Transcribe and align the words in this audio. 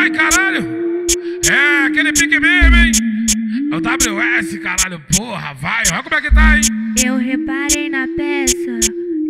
Ai, 0.00 0.10
caralho. 0.12 0.66
É, 1.50 1.84
aquele 1.84 2.10
pique 2.14 2.40
mesmo, 2.40 2.74
hein? 2.74 2.92
É 3.70 3.76
o 3.76 3.80
WS, 3.80 4.58
caralho, 4.60 4.98
porra, 5.14 5.52
vai. 5.52 5.82
Olha 5.92 6.02
como 6.02 6.14
é 6.14 6.20
que 6.22 6.34
tá, 6.34 6.56
hein? 6.56 6.62
Eu 7.04 7.18
reparei 7.18 7.90
na 7.90 8.08
peça 8.16 8.80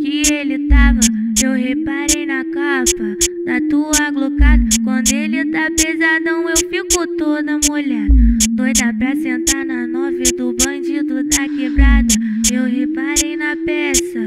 que 0.01 0.23
ele 0.33 0.69
tava. 0.69 1.01
Eu 1.43 1.55
reparei 1.55 2.25
na 2.25 2.45
capa 2.45 3.17
da 3.47 3.61
tua 3.69 4.13
glocada. 4.13 4.63
Quando 4.85 5.13
ele 5.13 5.45
tá 5.47 5.69
pesadão, 5.77 6.49
eu 6.49 6.57
fico 6.57 7.05
toda 7.19 7.59
molhada. 7.69 8.15
Doida 8.51 8.95
pra 8.97 9.17
sentar 9.17 9.65
na 9.65 9.89
nove 9.89 10.23
do 10.39 10.55
bandido 10.55 11.25
da 11.25 11.49
quebrada. 11.49 12.15
Eu 12.49 12.67
reparei 12.67 13.37
na 13.37 13.57
peça 13.67 14.25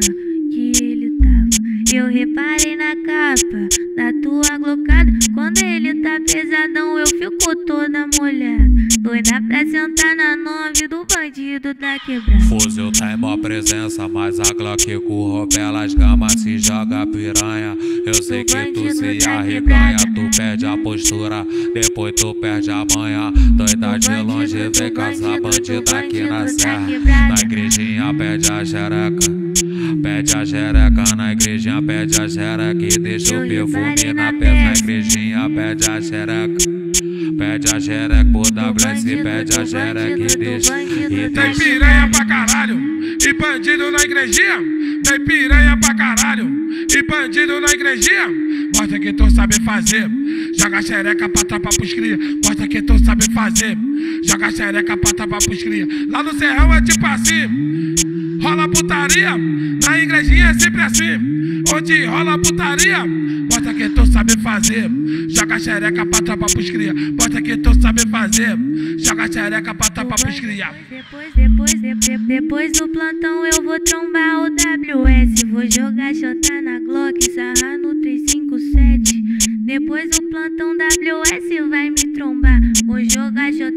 que 0.52 0.74
ele 0.82 1.10
tava. 1.20 1.96
Eu 1.96 2.08
reparei 2.08 2.76
na 2.76 2.96
capa 2.98 3.70
da 3.96 4.12
tua 4.22 4.58
glocada. 4.58 4.93
Tá 6.26 6.34
pesadão, 6.34 6.98
eu 6.98 7.08
fico 7.08 7.56
toda 7.66 8.08
molhada. 8.18 8.70
Doida 9.00 9.42
pra 9.42 9.66
sentar 9.66 10.16
na 10.16 10.36
nove 10.38 10.88
do 10.88 11.06
bandido 11.06 11.74
da 11.74 12.00
quebrada. 12.00 12.44
Fuzil 12.46 12.92
tem 12.92 13.18
mó 13.18 13.38
presença, 13.38 14.08
mas 14.08 14.40
a 14.40 14.54
Glock 14.54 14.86
curro 15.02 15.48
pelas 15.48 15.94
gamas 15.94 16.34
se 16.34 16.58
joga 16.60 17.06
piranha. 17.08 17.78
Eu 18.06 18.14
sei 18.14 18.44
que 18.46 18.72
tu 18.72 18.90
se 18.92 19.28
arreganha, 19.28 19.98
tu 20.16 20.38
perde 20.38 20.66
a 20.66 20.78
postura, 20.78 21.46
depois 21.74 22.14
tu 22.16 22.34
perde 22.36 22.72
a 22.72 22.86
manha. 22.96 23.32
Doida 23.56 23.98
de 23.98 24.22
longe, 24.22 24.70
vem 24.70 24.94
caçar 24.94 25.42
bandida 25.42 26.00
aqui 26.00 26.24
na 26.24 26.48
serra. 26.48 26.88
Na 27.28 27.36
igrejinha 27.44 28.14
pede 28.14 28.52
a 28.52 28.64
xereca. 28.64 29.44
Pede 30.04 30.36
a 30.36 30.46
xereca 30.46 31.16
na 31.16 31.32
igrejinha, 31.32 31.82
pede 31.82 32.20
a 32.20 32.28
xereca 32.28 32.86
e 32.86 33.00
deixa 33.00 33.40
o 33.40 33.48
perfume 33.48 34.14
na 34.14 34.34
peça. 34.34 34.54
Na 34.54 34.74
igrejinha 34.74 35.50
pede 35.50 35.90
a 35.90 36.02
xereca. 36.02 36.58
Pede 37.38 37.74
a 37.74 37.80
xereca 37.80 38.26
pro 38.26 38.42
WS, 38.42 39.04
pede 39.24 39.60
a 39.60 39.66
xereca 39.66 40.34
e 40.34 40.38
deixa. 40.38 40.84
E 40.84 41.30
Tem 41.30 41.56
piranha 41.56 42.10
pra 42.12 42.26
caralho 42.26 42.78
e 43.26 43.34
bandido 43.34 43.92
na 43.92 44.04
igrejinha. 44.04 44.60
Tem 45.06 45.24
piranha 45.24 45.78
pra 45.78 45.96
caralho 45.96 46.50
e 46.94 47.04
bandido 47.04 47.62
na 47.62 47.74
igrejinha. 47.74 48.28
Mostra 48.76 49.00
que 49.00 49.14
tu 49.14 49.32
sabe 49.32 49.56
fazer. 49.64 50.12
Joga 50.60 50.82
xereca 50.82 51.30
pra 51.30 51.44
trapa 51.46 51.70
pros 51.70 51.94
cria. 51.94 52.20
Mostra 52.44 52.68
que 52.68 52.82
tu 52.82 53.00
sabe 53.06 53.24
fazer. 53.34 53.78
Joga 54.26 54.52
xereca 54.52 54.98
pra 54.98 55.14
trapa 55.14 55.38
pros 55.38 55.64
cria. 55.64 55.88
Lá 56.10 56.22
no 56.22 56.34
serrão 56.34 56.74
é 56.74 56.82
tipo 56.82 57.06
assim. 57.06 58.13
Rola 58.44 58.68
putaria, 58.68 59.38
na 59.38 60.00
igrejinha 60.00 60.48
é 60.50 60.54
sempre 60.54 60.82
assim. 60.82 61.64
Onde 61.74 62.06
rola 62.06 62.38
putaria, 62.38 63.06
mostra 63.06 63.74
que 63.74 63.90
tu 63.90 64.06
sabe 64.06 64.38
fazer. 64.42 64.90
Joga 65.30 65.58
xereca 65.60 66.06
pra 66.06 66.22
trapa 66.22 66.46
pros 66.48 66.70
cria. 66.70 66.94
Mostra 66.94 67.42
que 67.42 67.58
tu 67.58 67.82
sabe 67.82 68.02
fazer. 68.10 68.58
Joga 69.00 69.32
xereca 69.32 69.74
pra 69.74 69.90
trapa 69.90 70.16
pros 70.16 70.40
cria. 70.40 70.68
Depois, 70.90 71.34
depois, 71.36 71.72
de- 71.82 71.96
de- 71.96 72.18
depois 72.28 72.72
do 72.74 72.88
plantão 72.90 73.46
eu 73.46 73.64
vou 73.64 73.80
trombar 73.80 74.42
o 74.44 74.50
WS. 74.50 75.46
Vou 75.46 75.64
jogar 75.72 76.14
xota 76.14 76.62
na 76.62 76.80
Glock, 76.80 77.24
sarrar 77.32 77.78
no 77.80 77.96
357. 78.02 79.24
Depois 79.66 80.10
do 80.10 80.22
plantão 80.30 80.76
WS 80.76 81.70
vai 81.70 81.90
me 81.90 82.14
trombar. 82.14 82.60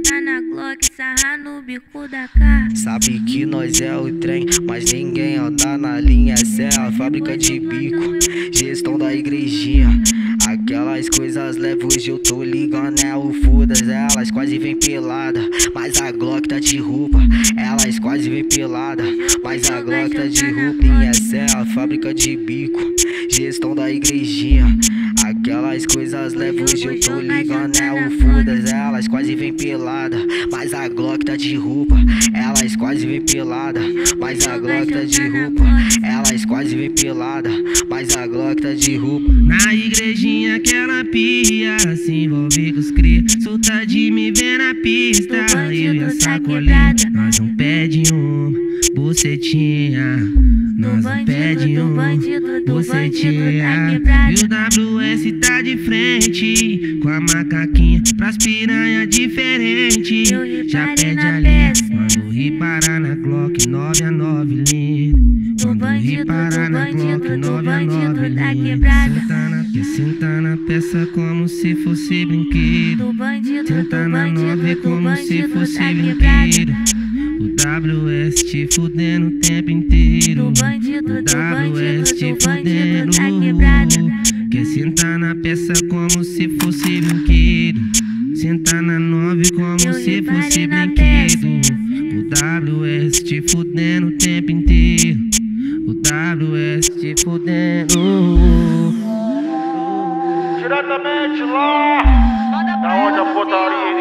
Xota 0.07 0.21
na 0.21 0.41
Glock, 0.41 0.87
sarrar 0.95 1.37
no 1.43 1.61
bico 1.63 2.07
da 2.07 2.29
cara. 2.29 2.69
Sabe 2.77 3.19
que 3.25 3.45
nós 3.45 3.81
é 3.81 3.97
o 3.97 4.13
trem, 4.19 4.47
mas 4.63 4.93
ninguém 4.93 5.37
anda 5.37 5.77
na 5.77 6.01
linha. 6.01 6.35
Essa 6.35 6.63
é 6.63 6.79
a 6.79 6.93
fábrica 6.93 7.37
de 7.37 7.59
bico, 7.59 8.17
gestão 8.53 8.97
da 8.97 9.13
igrejinha. 9.13 9.89
Aquelas 10.47 11.09
coisas 11.09 11.57
leves 11.57 11.85
hoje 11.85 12.11
eu 12.11 12.19
tô 12.21 12.45
ligando, 12.45 13.01
é 13.01 13.17
o 13.17 13.33
fodas. 13.43 13.83
Elas 13.83 14.31
quase 14.31 14.59
vem 14.59 14.79
pelada, 14.79 15.41
mas 15.75 16.01
a 16.01 16.13
Glock 16.13 16.47
tá 16.49 16.61
de 16.61 16.79
roupa. 16.79 17.19
Elas 17.57 17.99
quase 17.99 18.31
vem 18.31 18.45
pelada, 18.45 19.03
mas 19.43 19.69
a 19.69 19.81
Glock 19.81 20.15
tá 20.15 20.27
de 20.27 20.51
roupa. 20.51 20.85
E 20.85 21.07
essa 21.07 21.37
é 21.37 21.47
a 21.57 21.67
fábrica 21.67 22.15
de 22.15 22.37
bico, 22.37 22.81
gestão 23.29 23.75
da 23.75 23.91
igrejinha. 23.91 24.67
Aquelas 25.47 25.87
coisas 25.87 26.35
leves 26.35 26.75
hoje 26.75 26.87
eu 26.87 26.99
tô 26.99 27.21
ligando, 27.21 27.77
é 27.77 28.09
o 28.09 28.11
fodas. 28.19 28.65
Elas 28.65 29.07
quase 29.07 29.37
vem 29.37 29.53
pelada, 29.53 30.19
mas 30.51 30.75
a 30.75 30.89
Glock 30.89 31.25
tá 31.25 31.37
de 31.37 31.55
roupa. 31.55 31.95
Elas 32.35 32.75
quase 32.75 33.07
vem 33.07 33.21
pelada, 33.21 33.81
mas 34.19 34.45
a 34.45 34.59
Glock 34.59 34.93
tá 34.93 35.05
de 35.05 35.29
roupa. 35.29 35.65
Elas 36.03 36.45
quase 36.45 36.75
vem 36.75 36.91
pelada, 36.91 37.49
mas 37.89 38.17
a 38.17 38.27
Glock 38.27 38.61
tá 38.61 38.75
de 38.75 38.97
roupa. 38.97 39.33
Na 39.33 39.73
igrejinha 39.73 40.59
que 40.59 40.75
ela 40.75 41.05
pia, 41.05 41.79
se 41.95 42.13
envolve 42.13 42.73
com 42.73 42.81
os 42.81 42.91
cria. 42.91 43.23
Solta 43.41 43.87
de 43.87 44.11
me 44.11 44.33
ver 44.33 44.59
na 44.59 44.75
pista, 44.75 45.47
eu 45.71 45.95
e 45.95 46.03
a 46.03 46.11
sacolinha. 46.11 46.97
Nós 47.13 47.39
não 47.39 47.55
pede 47.55 48.13
um, 48.13 48.53
bucetinha. 49.07 50.17
Nós 50.77 51.05
não 51.05 51.25
pede 51.25 51.79
um, 51.79 51.97
bucetinha. 52.67 53.93
E 53.93 54.35
o 54.35 54.99
WS 54.99 55.33
tá 55.41 55.63
de 55.63 55.77
frente, 55.79 56.99
com 57.01 57.09
a 57.09 57.21
macaquinha 57.21 58.03
pras 58.17 58.37
piranha 58.37 59.07
diferente. 59.07 60.25
Já 60.69 60.89
pede 60.89 61.21
a 61.21 61.39
linha, 61.39 61.73
mano, 61.93 62.33
reparar 62.33 63.01
na 63.01 63.15
Glock 63.15 63.69
9 63.69 64.05
a 64.05 64.11
9 64.11 64.65
linha. 64.73 65.15
Quando 65.63 65.85
reparar 65.85 66.69
na 66.69 66.91
Glock 66.91 67.29
9 67.29 67.69
a 67.69 67.81
9 67.81 68.29
linha. 68.29 68.77
Senta 69.07 69.49
na, 69.49 69.65
quer 69.73 69.85
sentar 69.85 70.43
na 70.43 70.57
peça 70.57 71.07
como 71.15 71.49
se 71.49 71.77
fosse 71.77 72.27
brinquedo. 72.27 73.07
Do 73.07 73.13
bandido, 73.13 73.69
Senta 73.69 74.03
do 74.03 74.09
na 74.09 74.27
nove 74.27 74.47
bandido, 74.47 74.75
do 74.75 74.83
como 74.83 75.17
se 75.17 75.43
bandido 75.43 75.49
fosse 75.55 75.95
brinquedo. 75.95 76.96
O 77.39 77.49
WS 77.49 78.43
te 78.45 78.67
fudendo 78.75 79.27
o 79.29 79.41
tempo 79.41 79.71
inteiro. 79.71 80.51
Do 80.51 80.61
bandido, 80.61 81.13
O 81.13 81.23
do 81.23 81.73
WS 81.77 82.13
te 82.15 82.33
do 82.33 82.45
bandido 82.47 83.11
da 83.13 83.41
quebrada. 83.41 83.95
fudendo. 83.95 84.51
Quer 84.51 84.65
sentar 84.65 85.19
na 85.19 85.35
peça 85.35 85.73
como 85.89 86.25
se 86.25 86.49
fosse 86.61 87.01
brinquedo. 87.01 87.81
Sentar 88.37 88.83
na 88.83 88.99
nove 88.99 89.51
como 89.53 89.77
Eu 89.85 89.95
se 89.95 90.23
fosse 90.23 90.67
brinquedo. 90.67 91.47
O 92.17 92.29
WS 92.31 93.23
te 93.23 93.43
fudendo 93.43 94.09
o 94.09 94.13
tempo 94.13 94.51
inteiro. 94.53 95.21
O 95.87 95.93
WS 95.93 96.89
te 97.01 97.15
fudendo. 97.23 97.95
Diretamente 100.59 101.43
lá, 101.43 102.03
da 102.83 102.95
onde 103.07 103.19
a 103.19 103.25
putaria 103.35 103.96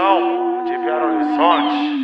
visão 0.00 0.64
de 0.64 0.78
Belo 0.78 1.14
Horizonte. 1.14 1.99